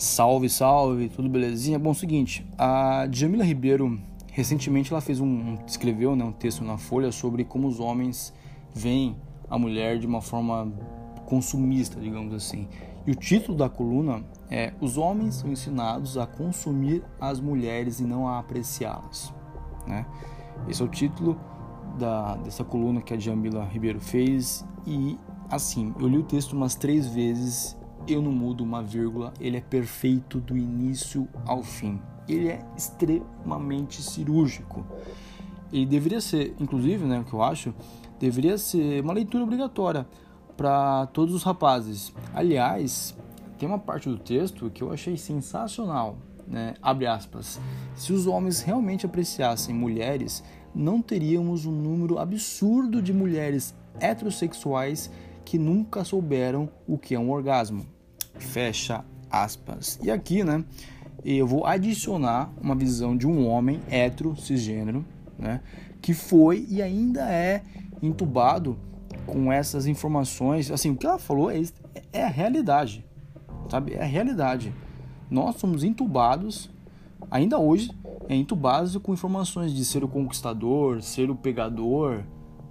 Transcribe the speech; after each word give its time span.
Salve, 0.00 0.48
salve, 0.48 1.10
tudo 1.10 1.28
belezinha? 1.28 1.78
Bom, 1.78 1.92
seguinte, 1.92 2.42
a 2.56 3.06
Jamila 3.12 3.44
Ribeiro 3.44 4.00
recentemente 4.32 4.90
ela 4.90 5.02
fez 5.02 5.20
um, 5.20 5.58
escreveu 5.66 6.16
né, 6.16 6.24
um 6.24 6.32
texto 6.32 6.64
na 6.64 6.78
Folha 6.78 7.12
sobre 7.12 7.44
como 7.44 7.68
os 7.68 7.78
homens 7.78 8.32
veem 8.74 9.14
a 9.50 9.58
mulher 9.58 9.98
de 9.98 10.06
uma 10.06 10.22
forma 10.22 10.72
consumista, 11.26 12.00
digamos 12.00 12.32
assim. 12.32 12.66
E 13.06 13.10
o 13.10 13.14
título 13.14 13.58
da 13.58 13.68
coluna 13.68 14.24
é 14.50 14.72
Os 14.80 14.96
homens 14.96 15.34
são 15.34 15.52
ensinados 15.52 16.16
a 16.16 16.26
consumir 16.26 17.04
as 17.20 17.38
mulheres 17.38 18.00
e 18.00 18.04
não 18.04 18.26
a 18.26 18.38
apreciá-las. 18.38 19.34
Né? 19.86 20.06
Esse 20.66 20.80
é 20.80 20.84
o 20.86 20.88
título 20.88 21.38
da, 21.98 22.36
dessa 22.36 22.64
coluna 22.64 23.02
que 23.02 23.12
a 23.12 23.18
Jamila 23.18 23.66
Ribeiro 23.66 24.00
fez 24.00 24.64
e 24.86 25.18
assim, 25.50 25.94
eu 26.00 26.08
li 26.08 26.16
o 26.16 26.22
texto 26.22 26.54
umas 26.54 26.74
três 26.74 27.06
vezes 27.06 27.78
eu 28.06 28.22
não 28.22 28.32
mudo 28.32 28.64
uma 28.64 28.82
vírgula, 28.82 29.32
ele 29.40 29.56
é 29.56 29.60
perfeito 29.60 30.40
do 30.40 30.56
início 30.56 31.28
ao 31.46 31.62
fim. 31.62 32.00
Ele 32.28 32.48
é 32.48 32.64
extremamente 32.76 34.02
cirúrgico. 34.02 34.84
Ele 35.72 35.86
deveria 35.86 36.20
ser, 36.20 36.54
inclusive, 36.58 37.04
né, 37.04 37.20
o 37.20 37.24
que 37.24 37.32
eu 37.32 37.42
acho, 37.42 37.74
deveria 38.18 38.58
ser 38.58 39.02
uma 39.02 39.12
leitura 39.12 39.44
obrigatória 39.44 40.06
para 40.56 41.06
todos 41.06 41.34
os 41.34 41.42
rapazes. 41.42 42.12
Aliás, 42.34 43.16
tem 43.58 43.68
uma 43.68 43.78
parte 43.78 44.08
do 44.08 44.18
texto 44.18 44.70
que 44.70 44.82
eu 44.82 44.92
achei 44.92 45.16
sensacional, 45.16 46.18
né? 46.46 46.74
Abre 46.82 47.06
aspas. 47.06 47.60
Se 47.94 48.12
os 48.12 48.26
homens 48.26 48.60
realmente 48.60 49.06
apreciassem 49.06 49.74
mulheres, 49.74 50.42
não 50.74 51.00
teríamos 51.00 51.66
um 51.66 51.72
número 51.72 52.18
absurdo 52.18 53.00
de 53.00 53.12
mulheres 53.12 53.74
heterossexuais 53.98 55.10
que 55.50 55.58
nunca 55.58 56.04
souberam 56.04 56.68
o 56.86 56.96
que 56.96 57.12
é 57.12 57.18
um 57.18 57.28
orgasmo. 57.28 57.84
Fecha 58.38 59.04
aspas. 59.28 59.98
E 60.00 60.08
aqui, 60.08 60.44
né, 60.44 60.64
eu 61.24 61.44
vou 61.44 61.66
adicionar 61.66 62.52
uma 62.62 62.76
visão 62.76 63.16
de 63.16 63.26
um 63.26 63.48
homem 63.48 63.80
hétero, 63.90 64.36
cisgênero, 64.36 65.04
né, 65.36 65.60
que 66.00 66.14
foi 66.14 66.64
e 66.68 66.80
ainda 66.80 67.28
é 67.28 67.64
entubado 68.00 68.78
com 69.26 69.52
essas 69.52 69.88
informações. 69.88 70.70
Assim, 70.70 70.92
o 70.92 70.96
que 70.96 71.04
ela 71.04 71.18
falou 71.18 71.50
é, 71.50 71.60
é 72.12 72.22
a 72.22 72.28
realidade, 72.28 73.04
sabe? 73.68 73.94
É 73.94 74.02
a 74.02 74.06
realidade. 74.06 74.72
Nós 75.28 75.56
somos 75.56 75.82
entubados, 75.82 76.70
ainda 77.28 77.58
hoje, 77.58 77.90
é 78.28 78.36
entubados 78.36 78.96
com 78.98 79.12
informações 79.12 79.74
de 79.74 79.84
ser 79.84 80.04
o 80.04 80.08
conquistador, 80.08 81.02
ser 81.02 81.28
o 81.28 81.34
pegador, 81.34 82.22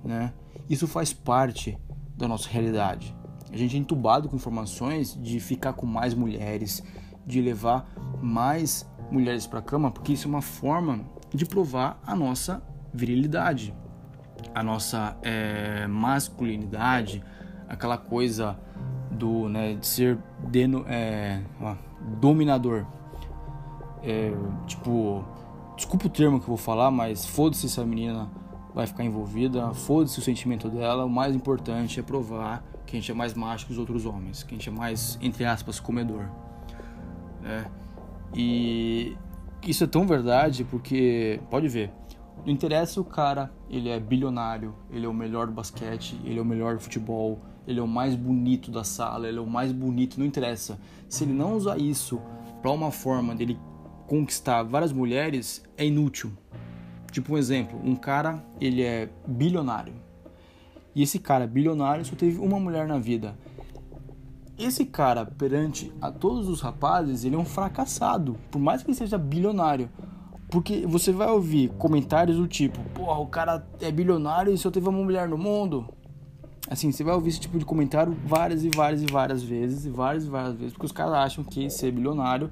né? 0.01 0.31
Isso 0.69 0.87
faz 0.87 1.11
parte 1.11 1.77
da 2.19 2.27
nossa 2.27 2.49
realidade. 2.49 3.15
A 3.51 3.57
gente 3.57 3.75
é 3.75 3.79
entubado 3.79 4.29
com 4.29 4.35
informações 4.35 5.17
de 5.19 5.39
ficar 5.39 5.73
com 5.73 5.85
mais 5.85 6.13
mulheres, 6.13 6.83
de 7.25 7.41
levar 7.41 7.89
mais 8.21 8.87
mulheres 9.09 9.47
para 9.47 9.59
a 9.59 9.61
cama, 9.61 9.89
porque 9.89 10.13
isso 10.13 10.27
é 10.27 10.29
uma 10.29 10.41
forma 10.41 10.99
de 11.33 11.45
provar 11.45 11.99
a 12.05 12.15
nossa 12.15 12.61
virilidade, 12.93 13.73
a 14.53 14.61
nossa 14.61 15.17
é, 15.21 15.87
masculinidade, 15.87 17.23
aquela 17.67 17.97
coisa 17.97 18.59
do 19.09 19.47
né, 19.47 19.75
de 19.75 19.87
ser 19.87 20.17
deno, 20.47 20.85
é, 20.87 21.41
dominador. 22.19 22.85
É, 24.03 24.31
tipo, 24.67 25.23
desculpa 25.75 26.07
o 26.07 26.09
termo 26.09 26.37
que 26.37 26.43
eu 26.43 26.49
vou 26.49 26.57
falar, 26.57 26.91
mas 26.91 27.25
foda-se 27.25 27.69
se 27.69 27.79
a 27.79 27.85
menina 27.85 28.29
vai 28.79 28.87
ficar 28.87 29.03
envolvida, 29.03 29.73
foda-se 29.73 30.17
o 30.19 30.21
sentimento 30.21 30.69
dela, 30.69 31.03
o 31.05 31.09
mais 31.09 31.35
importante 31.35 31.99
é 31.99 32.03
provar 32.03 32.63
que 32.85 32.95
a 32.95 32.99
gente 32.99 33.11
é 33.11 33.13
mais 33.13 33.33
macho 33.33 33.65
que 33.65 33.73
os 33.73 33.77
outros 33.77 34.05
homens, 34.05 34.41
que 34.41 34.55
a 34.55 34.57
gente 34.57 34.69
é 34.69 34.71
mais, 34.71 35.19
entre 35.21 35.43
aspas, 35.45 35.79
comedor. 35.79 36.25
É. 37.43 37.65
E 38.33 39.17
isso 39.65 39.83
é 39.83 39.87
tão 39.87 40.07
verdade 40.07 40.63
porque, 40.63 41.41
pode 41.49 41.67
ver, 41.67 41.91
não 42.45 42.53
interessa 42.53 43.01
o 43.01 43.03
cara, 43.03 43.51
ele 43.69 43.89
é 43.89 43.99
bilionário, 43.99 44.73
ele 44.89 45.05
é 45.05 45.09
o 45.09 45.13
melhor 45.13 45.47
do 45.47 45.53
basquete, 45.53 46.19
ele 46.23 46.39
é 46.39 46.41
o 46.41 46.45
melhor 46.45 46.75
do 46.75 46.81
futebol, 46.81 47.39
ele 47.67 47.79
é 47.79 47.83
o 47.83 47.87
mais 47.87 48.15
bonito 48.15 48.71
da 48.71 48.83
sala, 48.83 49.27
ele 49.27 49.37
é 49.37 49.41
o 49.41 49.47
mais 49.47 49.73
bonito, 49.73 50.17
não 50.17 50.25
interessa. 50.25 50.79
Se 51.09 51.25
ele 51.25 51.33
não 51.33 51.55
usar 51.55 51.77
isso 51.77 52.21
para 52.61 52.71
uma 52.71 52.91
forma 52.91 53.35
dele 53.35 53.59
conquistar 54.07 54.63
várias 54.63 54.93
mulheres, 54.93 55.63
é 55.77 55.85
inútil. 55.85 56.31
Tipo 57.11 57.33
um 57.33 57.37
exemplo, 57.37 57.79
um 57.83 57.95
cara, 57.95 58.43
ele 58.59 58.81
é 58.81 59.09
bilionário. 59.27 59.93
E 60.95 61.03
esse 61.03 61.19
cara 61.19 61.47
bilionário 61.47 62.05
só 62.05 62.15
teve 62.15 62.39
uma 62.39 62.59
mulher 62.59 62.87
na 62.87 62.97
vida. 62.97 63.37
Esse 64.57 64.85
cara, 64.85 65.25
perante 65.25 65.91
a 66.01 66.11
todos 66.11 66.49
os 66.49 66.59
rapazes, 66.59 67.23
ele 67.23 67.35
é 67.35 67.37
um 67.37 67.45
fracassado, 67.45 68.37
por 68.51 68.59
mais 68.59 68.83
que 68.83 68.89
ele 68.89 68.97
seja 68.97 69.17
bilionário. 69.17 69.89
Porque 70.49 70.85
você 70.85 71.11
vai 71.11 71.29
ouvir 71.29 71.69
comentários 71.77 72.37
do 72.37 72.47
tipo, 72.47 72.79
porra, 72.89 73.19
o 73.19 73.27
cara 73.27 73.65
é 73.79 73.91
bilionário 73.91 74.51
e 74.51 74.57
só 74.57 74.69
teve 74.69 74.89
uma 74.89 75.03
mulher 75.03 75.29
no 75.29 75.37
mundo. 75.37 75.87
Assim, 76.69 76.91
você 76.91 77.03
vai 77.03 77.13
ouvir 77.13 77.29
esse 77.29 77.39
tipo 77.39 77.57
de 77.57 77.65
comentário 77.65 78.15
várias 78.25 78.63
e 78.63 78.69
várias 78.69 79.01
e 79.01 79.05
várias 79.05 79.41
vezes, 79.41 79.85
e 79.85 79.89
várias 79.89 80.25
e 80.25 80.29
várias 80.29 80.55
vezes, 80.55 80.73
porque 80.73 80.87
os 80.87 80.91
caras 80.91 81.13
acham 81.13 81.43
que 81.43 81.69
ser 81.69 81.91
bilionário 81.91 82.51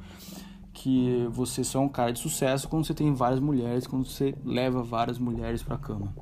que 0.77 1.27
você 1.31 1.63
só 1.63 1.79
é 1.79 1.81
um 1.81 1.89
cara 1.89 2.13
de 2.13 2.19
sucesso 2.19 2.69
quando 2.69 2.85
você 2.85 2.93
tem 2.93 3.11
várias 3.11 3.39
mulheres, 3.39 3.87
quando 3.87 4.05
você 4.05 4.35
leva 4.45 4.83
várias 4.83 5.17
mulheres 5.17 5.63
para 5.63 5.73
a 5.73 5.77
cama, 5.79 6.15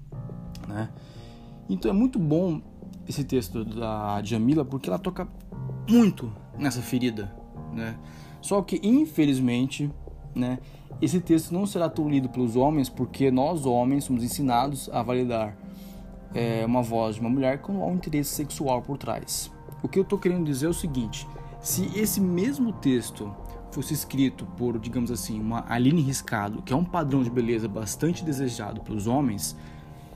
né? 0.65 0.89
Então 1.67 1.91
é 1.91 1.93
muito 1.93 2.17
bom 2.17 2.61
esse 3.05 3.25
texto 3.25 3.65
da 3.65 4.21
Jamila 4.23 4.63
porque 4.63 4.89
ela 4.89 4.97
toca 4.97 5.27
muito 5.89 6.31
nessa 6.57 6.81
ferida, 6.81 7.35
né? 7.73 7.99
Só 8.41 8.61
que 8.61 8.79
infelizmente, 8.81 9.91
né, 10.33 10.59
esse 11.01 11.19
texto 11.19 11.51
não 11.51 11.65
será 11.65 11.89
tão 11.89 12.07
lido 12.07 12.29
pelos 12.29 12.55
homens 12.55 12.87
porque 12.87 13.29
nós 13.29 13.65
homens 13.65 14.05
somos 14.05 14.23
ensinados 14.23 14.89
a 14.89 15.03
validar 15.03 15.57
é, 16.33 16.65
uma 16.65 16.81
voz 16.81 17.15
de 17.15 17.21
uma 17.21 17.29
mulher 17.29 17.59
quando 17.59 17.81
há 17.81 17.87
um 17.87 17.95
interesse 17.95 18.33
sexual 18.33 18.81
por 18.81 18.97
trás. 18.97 19.51
O 19.83 19.89
que 19.89 19.99
eu 19.99 20.03
estou 20.03 20.17
querendo 20.17 20.45
dizer 20.45 20.67
é 20.67 20.69
o 20.69 20.73
seguinte: 20.73 21.27
se 21.59 21.91
esse 21.99 22.21
mesmo 22.21 22.71
texto 22.71 23.35
fosse 23.75 23.93
escrito 23.93 24.45
por, 24.57 24.79
digamos 24.79 25.11
assim, 25.11 25.39
uma 25.39 25.65
Aline 25.67 26.01
Riscado, 26.01 26.61
que 26.61 26.71
é 26.71 26.75
um 26.75 26.85
padrão 26.85 27.21
de 27.21 27.29
beleza 27.29 27.67
bastante 27.67 28.23
desejado 28.23 28.79
pelos 28.81 29.05
homens, 29.05 29.55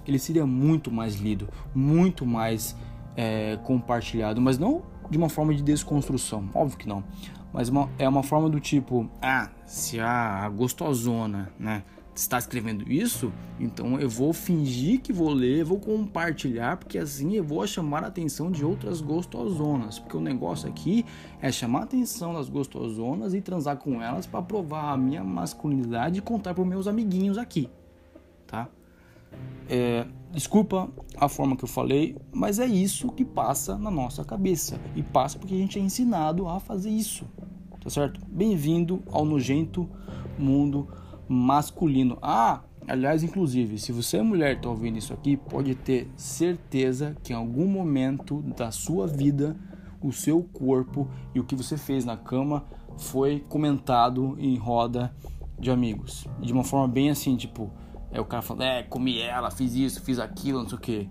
ele 0.08 0.18
seria 0.18 0.46
muito 0.46 0.90
mais 0.90 1.16
lido, 1.16 1.50
muito 1.76 2.26
mais 2.26 2.76
é, 3.18 3.60
compartilhado, 3.64 4.40
mas 4.40 4.58
não 4.58 4.82
de 5.10 5.18
uma 5.18 5.28
forma 5.28 5.54
de 5.54 5.62
desconstrução, 5.62 6.50
óbvio 6.54 6.78
que 6.78 6.88
não, 6.88 7.04
mas 7.52 7.68
uma, 7.68 7.90
é 7.98 8.08
uma 8.08 8.24
forma 8.24 8.50
do 8.50 8.60
tipo, 8.60 9.10
ah, 9.22 9.50
se 9.66 10.00
a 10.00 10.48
gostosona, 10.50 11.52
né, 11.60 11.84
está 12.20 12.38
escrevendo 12.38 12.92
isso, 12.92 13.32
então 13.58 13.98
eu 13.98 14.10
vou 14.10 14.34
fingir 14.34 15.00
que 15.00 15.14
vou 15.14 15.30
ler, 15.30 15.64
vou 15.64 15.80
compartilhar, 15.80 16.76
porque 16.76 16.98
assim 16.98 17.36
eu 17.36 17.44
vou 17.44 17.66
chamar 17.66 18.04
a 18.04 18.08
atenção 18.08 18.52
de 18.52 18.64
outras 18.66 19.00
gostosonas, 19.00 20.00
porque 20.00 20.18
o 20.18 20.20
negócio 20.20 20.68
aqui 20.68 21.06
é 21.42 21.50
chamar 21.50 21.80
a 21.80 21.84
atenção 21.84 22.34
das 22.34 22.50
gostosonas 22.50 23.34
e 23.34 23.40
transar 23.40 23.78
com 23.78 24.02
elas 24.02 24.26
para 24.26 24.42
provar 24.42 24.92
a 24.92 24.98
minha 24.98 25.24
masculinidade 25.24 26.20
e 26.20 26.22
contar 26.22 26.54
para 26.54 26.66
meus 26.66 26.88
amiguinhos 26.88 27.38
aqui, 27.38 27.70
tá? 28.46 28.68
É, 29.70 30.06
desculpa 30.32 30.90
a 31.18 31.30
forma 31.30 31.56
que 31.56 31.64
eu 31.64 31.70
falei, 31.70 32.18
mas 32.34 32.60
é 32.60 32.66
isso 32.66 33.10
que 33.14 33.24
passa 33.24 33.78
na 33.78 33.90
nossa 33.90 34.26
cabeça 34.26 34.78
e 34.94 35.02
passa 35.02 35.40
porque 35.40 35.54
a 35.54 35.58
gente 35.58 35.80
é 35.80 35.82
ensinado 35.82 36.50
a 36.50 36.60
fazer 36.60 36.90
isso, 36.90 37.26
tá 37.82 37.90
certo? 37.90 38.20
Bem-vindo 38.28 39.02
ao 39.10 39.24
nojento 39.24 39.90
mundo 40.38 40.88
masculino. 41.30 42.18
Ah, 42.22 42.64
aliás, 42.88 43.24
inclusive, 43.24 43.78
se 43.78 43.92
você 43.92 44.18
é 44.18 44.24
mulher 44.24 44.54
e 44.54 44.58
está 44.58 44.70
ouvindo 44.70 44.98
isso 44.98 45.14
aqui, 45.14 45.38
pode 45.38 45.76
ter 45.76 46.10
certeza 46.18 47.16
que 47.24 47.32
em 47.32 47.36
algum 47.36 47.68
momento 47.68 48.42
da 48.58 48.72
sua 48.72 49.06
vida 49.06 49.56
o 50.02 50.12
seu 50.12 50.42
corpo 50.44 51.08
e 51.36 51.40
o 51.40 51.44
que 51.44 51.56
você 51.56 51.78
fez 51.78 52.04
na 52.04 52.18
cama 52.18 52.66
foi 52.98 53.42
comentado 53.48 54.36
em 54.40 54.58
roda 54.58 55.14
de 55.60 55.70
amigos. 55.70 56.26
De 56.40 56.52
uma 56.52 56.64
forma 56.64 56.88
bem 56.88 57.10
assim, 57.10 57.36
tipo, 57.36 57.72
é 58.12 58.20
o 58.20 58.26
cara 58.26 58.42
falando, 58.42 58.64
é, 58.64 58.84
comi 58.84 59.20
ela, 59.20 59.52
fiz 59.52 59.76
isso, 59.76 60.02
fiz 60.02 60.20
aquilo, 60.20 60.60
não 60.60 60.70
sei 60.70 60.78
o 60.78 60.82
que. 60.82 61.10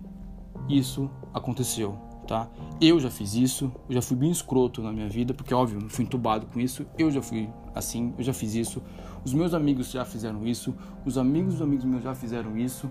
Isso 0.67 1.09
aconteceu, 1.33 1.97
tá? 2.29 2.47
Eu 2.79 2.99
já 2.99 3.09
fiz 3.09 3.33
isso, 3.33 3.71
eu 3.89 3.95
já 3.95 4.03
fui 4.03 4.15
bem 4.15 4.29
escroto 4.29 4.83
na 4.83 4.93
minha 4.93 5.09
vida, 5.09 5.33
porque 5.33 5.51
óbvio, 5.51 5.89
fui 5.89 6.05
entubado 6.05 6.45
com 6.45 6.59
isso, 6.59 6.85
eu 6.95 7.09
já 7.09 7.23
fui 7.23 7.49
assim, 7.73 8.13
eu 8.19 8.23
já 8.23 8.31
fiz 8.31 8.53
isso. 8.53 8.83
Os 9.25 9.33
meus 9.33 9.55
amigos 9.55 9.89
já 9.89 10.05
fizeram 10.05 10.45
isso, 10.45 10.75
os 11.03 11.17
amigos 11.17 11.55
dos 11.55 11.63
amigos 11.63 11.85
meus 11.85 12.03
já 12.03 12.13
fizeram 12.13 12.55
isso, 12.55 12.89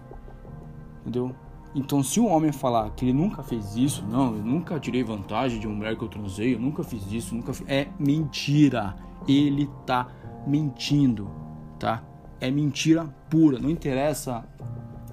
entendeu? 1.02 1.32
Então, 1.72 2.02
se 2.02 2.18
um 2.18 2.28
homem 2.28 2.50
falar 2.50 2.90
que 2.90 3.04
ele 3.04 3.12
nunca 3.12 3.40
fez 3.44 3.76
isso, 3.76 4.04
não, 4.10 4.34
eu 4.34 4.44
nunca 4.44 4.80
tirei 4.80 5.04
vantagem 5.04 5.60
de 5.60 5.68
uma 5.68 5.76
mulher 5.76 5.96
que 5.96 6.02
eu 6.02 6.08
transei, 6.08 6.54
eu 6.54 6.58
nunca 6.58 6.82
fiz 6.82 7.06
isso, 7.12 7.32
nunca 7.32 7.54
fiz... 7.54 7.64
é 7.68 7.86
mentira. 7.96 8.96
Ele 9.28 9.70
tá 9.86 10.08
mentindo, 10.46 11.30
tá? 11.78 12.02
É 12.40 12.50
mentira 12.50 13.04
pura. 13.30 13.58
Não 13.60 13.70
interessa 13.70 14.44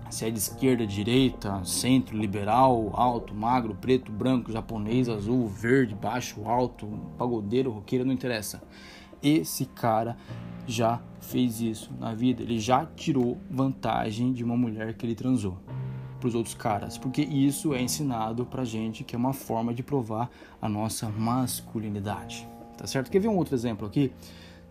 se 0.09 0.25
é 0.25 0.29
de 0.29 0.37
esquerda, 0.37 0.85
direita, 0.85 1.63
centro, 1.65 2.17
liberal, 2.17 2.91
alto, 2.93 3.33
magro, 3.33 3.75
preto, 3.75 4.11
branco, 4.11 4.51
japonês, 4.51 5.09
azul, 5.09 5.47
verde, 5.47 5.95
baixo, 5.95 6.47
alto, 6.47 6.87
pagodeiro, 7.17 7.71
roqueiro, 7.71 8.05
não 8.05 8.13
interessa 8.13 8.61
esse 9.25 9.65
cara 9.65 10.17
já 10.67 11.01
fez 11.19 11.59
isso 11.61 11.91
na 11.99 12.13
vida, 12.13 12.43
ele 12.43 12.59
já 12.59 12.85
tirou 12.85 13.37
vantagem 13.49 14.31
de 14.31 14.43
uma 14.43 14.55
mulher 14.55 14.93
que 14.93 15.05
ele 15.05 15.15
transou 15.15 15.57
para 16.19 16.27
os 16.27 16.35
outros 16.35 16.55
caras, 16.55 16.97
porque 16.97 17.21
isso 17.21 17.73
é 17.73 17.81
ensinado 17.81 18.45
pra 18.45 18.63
gente 18.63 19.03
que 19.03 19.15
é 19.15 19.17
uma 19.17 19.33
forma 19.33 19.73
de 19.73 19.83
provar 19.83 20.29
a 20.61 20.69
nossa 20.69 21.09
masculinidade, 21.09 22.47
tá 22.77 22.87
certo? 22.87 23.11
Quer 23.11 23.19
ver 23.19 23.27
um 23.27 23.37
outro 23.37 23.53
exemplo 23.55 23.85
aqui? 23.85 24.11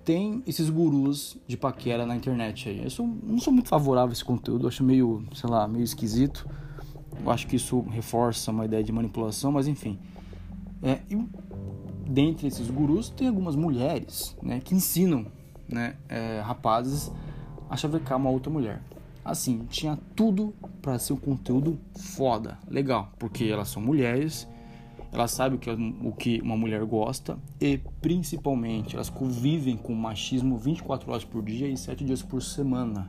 Tem 0.05 0.43
esses 0.47 0.69
gurus 0.69 1.37
de 1.47 1.57
paquera 1.57 2.05
na 2.05 2.15
internet 2.15 2.69
aí. 2.69 2.85
Eu 2.85 2.91
sou, 2.91 3.07
não 3.07 3.39
sou 3.39 3.53
muito 3.53 3.69
favorável 3.69 4.11
a 4.11 4.13
esse 4.13 4.25
conteúdo, 4.25 4.69
acho 4.69 4.85
meio, 4.85 5.25
sei 5.35 5.49
lá, 5.49 5.67
meio 5.67 5.83
esquisito. 5.83 6.47
Eu 7.25 7.31
acho 7.31 7.47
que 7.47 7.57
isso 7.57 7.81
reforça 7.91 8.51
uma 8.51 8.67
ideia 8.67 8.85
de 8.85 8.93
manipulação, 8.93 9.53
mas 9.53 9.67
enfim. 9.67 9.99
É, 10.83 11.01
e 11.11 11.17
dentre 12.07 12.47
esses 12.47 12.69
gurus 12.71 13.09
tem 13.09 13.29
algumas 13.29 13.57
mulheres 13.57 14.37
né, 14.43 14.61
que 14.61 14.75
ensinam 14.75 15.27
né, 15.67 15.97
é, 16.09 16.41
rapazes 16.41 17.11
a 17.71 17.77
chavecar 17.77 18.19
uma 18.19 18.31
outra 18.31 18.53
mulher. 18.53 18.83
Assim, 19.25 19.65
tinha 19.71 19.99
tudo 20.15 20.55
para 20.83 20.99
ser 20.99 21.15
um 21.15 21.17
conteúdo 21.17 21.79
foda, 21.97 22.59
legal, 22.69 23.11
porque 23.19 23.45
elas 23.45 23.69
são 23.69 23.81
mulheres, 23.81 24.47
elas 25.15 25.31
sabem 25.31 25.57
o 25.57 25.61
que, 25.61 25.71
o 25.71 26.13
que 26.13 26.41
uma 26.43 26.57
mulher 26.57 26.85
gosta 26.85 27.39
e 27.61 27.79
principalmente 28.01 28.97
elas 28.97 29.09
convivem 29.09 29.77
com 29.77 29.95
machismo 29.95 30.59
24 30.59 31.11
horas 31.11 31.25
por 31.25 31.43
dia 31.43 31.69
e 31.69 31.77
7 31.77 32.05
dias 32.05 32.21
por 32.21 32.43
semana. 32.43 33.09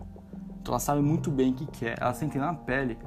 Então 0.62 0.74
elas 0.74 0.84
sabem 0.84 1.04
muito 1.04 1.32
bem 1.32 1.52
o 1.52 1.56
que, 1.56 1.66
que 1.66 1.86
é, 1.88 1.96
elas 2.00 2.18
sentem 2.18 2.40
na 2.40 2.54
pele 2.54 2.98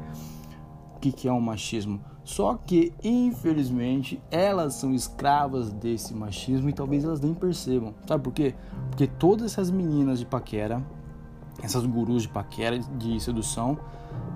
o 0.97 0.99
que, 0.99 1.13
que 1.13 1.29
é 1.29 1.33
um 1.33 1.41
machismo. 1.41 2.01
Só 2.25 2.57
que, 2.57 2.93
infelizmente, 3.03 4.21
elas 4.33 4.75
são 4.75 4.93
escravas 4.93 5.73
desse 5.73 6.13
machismo 6.13 6.69
e 6.69 6.73
talvez 6.73 7.05
elas 7.05 7.21
nem 7.21 7.33
percebam. 7.33 7.95
Sabe 8.07 8.25
por 8.25 8.33
quê? 8.33 8.55
Porque 8.91 9.07
todas 9.07 9.53
essas 9.53 9.71
meninas 9.71 10.19
de 10.19 10.27
paquera, 10.27 10.85
essas 11.63 11.87
gurus 11.87 12.23
de 12.23 12.29
paquera, 12.29 12.79
de 12.81 13.21
sedução, 13.21 13.79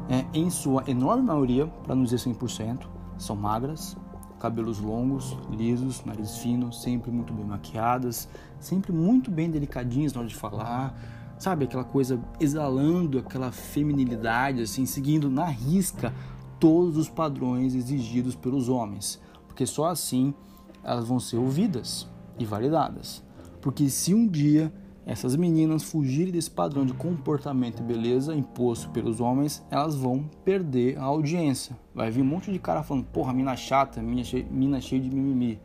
é, 0.08 0.24
em 0.32 0.48
sua 0.50 0.84
enorme 0.86 1.24
maioria, 1.24 1.66
para 1.66 1.96
não 1.96 2.04
dizer 2.04 2.16
100%, 2.16 2.86
são 3.18 3.34
magras, 3.34 3.96
cabelos 4.42 4.80
longos, 4.80 5.38
lisos, 5.48 6.04
nariz 6.04 6.38
fino, 6.38 6.72
sempre 6.72 7.12
muito 7.12 7.32
bem 7.32 7.44
maquiadas, 7.44 8.28
sempre 8.58 8.90
muito 8.90 9.30
bem 9.30 9.48
delicadinhas 9.48 10.12
na 10.12 10.18
hora 10.18 10.28
de 10.28 10.34
falar, 10.34 10.98
sabe? 11.38 11.64
Aquela 11.64 11.84
coisa 11.84 12.20
exalando 12.40 13.20
aquela 13.20 13.52
feminilidade, 13.52 14.60
assim, 14.60 14.84
seguindo 14.84 15.30
na 15.30 15.44
risca 15.44 16.12
todos 16.58 16.96
os 16.96 17.08
padrões 17.08 17.72
exigidos 17.72 18.34
pelos 18.34 18.68
homens, 18.68 19.20
porque 19.46 19.64
só 19.64 19.86
assim 19.86 20.34
elas 20.82 21.06
vão 21.06 21.20
ser 21.20 21.36
ouvidas 21.36 22.08
e 22.36 22.44
validadas. 22.44 23.22
Porque 23.60 23.88
se 23.88 24.12
um 24.12 24.26
dia 24.26 24.72
essas 25.04 25.34
meninas 25.34 25.82
fugirem 25.82 26.32
desse 26.32 26.50
padrão 26.50 26.86
de 26.86 26.92
comportamento 26.92 27.80
e 27.80 27.82
beleza 27.82 28.34
imposto 28.34 28.88
pelos 28.90 29.20
homens, 29.20 29.62
elas 29.70 29.96
vão 29.96 30.28
perder 30.44 30.96
a 30.98 31.04
audiência. 31.04 31.76
Vai 31.94 32.10
vir 32.10 32.22
um 32.22 32.26
monte 32.26 32.52
de 32.52 32.58
cara 32.58 32.82
falando, 32.82 33.04
porra, 33.06 33.32
mina 33.32 33.56
chata, 33.56 34.00
mina 34.00 34.22
cheia, 34.22 34.46
mina 34.50 34.80
cheia 34.80 35.02
de 35.02 35.10
mimimi. 35.10 35.60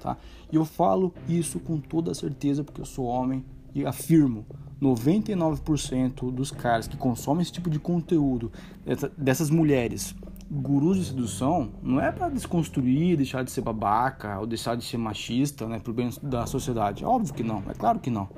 Tá? 0.00 0.16
E 0.50 0.56
eu 0.56 0.64
falo 0.64 1.12
isso 1.28 1.60
com 1.60 1.78
toda 1.78 2.14
certeza 2.14 2.64
porque 2.64 2.80
eu 2.80 2.86
sou 2.86 3.04
homem 3.04 3.44
e 3.74 3.84
afirmo, 3.84 4.46
99% 4.80 6.30
dos 6.30 6.50
caras 6.50 6.86
que 6.86 6.96
consomem 6.96 7.42
esse 7.42 7.52
tipo 7.52 7.68
de 7.68 7.78
conteúdo, 7.78 8.52
dessas 9.16 9.50
mulheres, 9.50 10.14
gurus 10.50 10.98
de 10.98 11.04
sedução, 11.06 11.70
não 11.82 12.00
é 12.00 12.12
para 12.12 12.28
desconstruir, 12.28 13.16
deixar 13.16 13.42
de 13.42 13.50
ser 13.50 13.62
babaca 13.62 14.38
ou 14.38 14.46
deixar 14.46 14.76
de 14.76 14.84
ser 14.84 14.98
machista, 14.98 15.66
né, 15.66 15.80
pro 15.80 15.92
bem 15.92 16.10
da 16.22 16.46
sociedade. 16.46 17.04
Óbvio 17.04 17.34
que 17.34 17.42
não, 17.42 17.62
é 17.68 17.74
claro 17.74 17.98
que 17.98 18.10
não. 18.10 18.28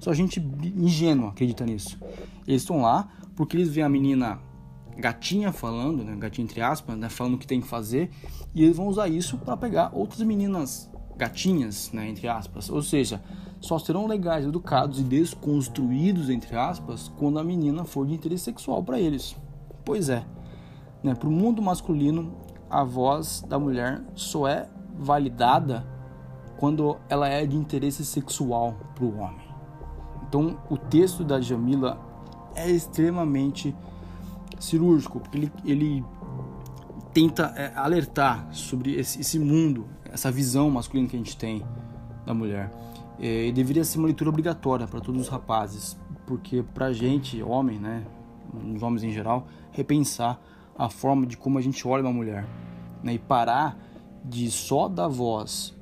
Só 0.00 0.12
gente 0.14 0.40
ingênua 0.76 1.28
acredita 1.28 1.64
nisso. 1.64 1.98
Eles 2.46 2.62
estão 2.62 2.80
lá 2.80 3.08
porque 3.36 3.56
eles 3.56 3.68
veem 3.68 3.86
a 3.86 3.88
menina 3.88 4.40
gatinha 4.96 5.52
falando, 5.52 6.02
né, 6.02 6.16
gatinha 6.16 6.44
entre 6.44 6.60
aspas, 6.60 6.96
né, 6.96 7.08
falando 7.08 7.34
o 7.34 7.38
que 7.38 7.46
tem 7.46 7.60
que 7.60 7.66
fazer, 7.66 8.10
e 8.54 8.64
eles 8.64 8.76
vão 8.76 8.86
usar 8.88 9.08
isso 9.08 9.38
para 9.38 9.56
pegar 9.56 9.90
outras 9.94 10.20
meninas 10.22 10.90
gatinhas, 11.16 11.90
né, 11.92 12.08
entre 12.08 12.28
aspas. 12.28 12.68
Ou 12.68 12.82
seja, 12.82 13.22
só 13.60 13.78
serão 13.78 14.06
legais, 14.06 14.44
educados 14.44 15.00
e 15.00 15.02
desconstruídos, 15.02 16.30
entre 16.30 16.56
aspas, 16.56 17.12
quando 17.16 17.38
a 17.38 17.44
menina 17.44 17.84
for 17.84 18.06
de 18.06 18.14
interesse 18.14 18.44
sexual 18.44 18.82
para 18.82 18.98
eles. 18.98 19.36
Pois 19.84 20.08
é, 20.08 20.24
né, 21.02 21.14
para 21.14 21.28
o 21.28 21.32
mundo 21.32 21.62
masculino, 21.62 22.34
a 22.68 22.84
voz 22.84 23.44
da 23.48 23.58
mulher 23.58 24.02
só 24.14 24.46
é 24.46 24.68
validada 24.98 25.86
quando 26.58 26.98
ela 27.08 27.28
é 27.28 27.46
de 27.46 27.56
interesse 27.56 28.04
sexual 28.04 28.76
para 28.94 29.04
o 29.04 29.18
homem. 29.18 29.49
Então, 30.30 30.56
o 30.70 30.76
texto 30.76 31.24
da 31.24 31.40
Jamila 31.40 32.00
é 32.54 32.70
extremamente 32.70 33.74
cirúrgico, 34.60 35.18
porque 35.18 35.36
ele, 35.36 35.52
ele 35.64 36.04
tenta 37.12 37.52
é, 37.56 37.72
alertar 37.74 38.46
sobre 38.52 38.94
esse, 38.94 39.22
esse 39.22 39.40
mundo, 39.40 39.88
essa 40.04 40.30
visão 40.30 40.70
masculina 40.70 41.08
que 41.08 41.16
a 41.16 41.18
gente 41.18 41.36
tem 41.36 41.64
da 42.24 42.32
mulher. 42.32 42.70
É, 43.18 43.50
deveria 43.50 43.82
ser 43.82 43.98
uma 43.98 44.06
leitura 44.06 44.30
obrigatória 44.30 44.86
para 44.86 45.00
todos 45.00 45.20
os 45.20 45.26
rapazes, 45.26 45.98
porque 46.28 46.62
para 46.62 46.86
a 46.86 46.92
gente, 46.92 47.42
homem, 47.42 47.80
né, 47.80 48.04
os 48.72 48.84
homens 48.84 49.02
em 49.02 49.10
geral, 49.10 49.48
repensar 49.72 50.40
a 50.78 50.88
forma 50.88 51.26
de 51.26 51.36
como 51.36 51.58
a 51.58 51.60
gente 51.60 51.88
olha 51.88 52.04
uma 52.04 52.12
mulher 52.12 52.46
né, 53.02 53.14
e 53.14 53.18
parar 53.18 53.76
de 54.24 54.48
só 54.48 54.86
dar 54.86 55.08
voz 55.08 55.76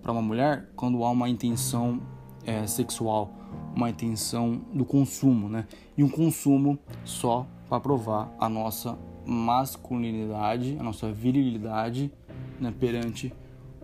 para 0.00 0.12
uma 0.12 0.22
mulher 0.22 0.70
quando 0.76 1.02
há 1.02 1.10
uma 1.10 1.28
intenção 1.28 2.00
é, 2.46 2.64
sexual, 2.64 3.37
uma 3.74 3.90
intenção 3.90 4.60
do 4.72 4.84
consumo, 4.84 5.48
né, 5.48 5.66
e 5.96 6.02
um 6.02 6.08
consumo 6.08 6.78
só 7.04 7.46
para 7.68 7.80
provar 7.80 8.34
a 8.38 8.48
nossa 8.48 8.98
masculinidade, 9.26 10.76
a 10.78 10.82
nossa 10.82 11.12
virilidade 11.12 12.10
né, 12.58 12.72
perante 12.78 13.32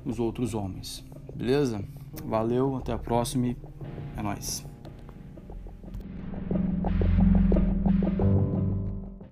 os 0.04 0.18
outros 0.18 0.54
homens. 0.54 1.04
Beleza? 1.34 1.84
Valeu, 2.24 2.76
até 2.76 2.92
a 2.92 2.98
próxima. 2.98 3.54
É 4.16 4.22
nóis. 4.22 4.73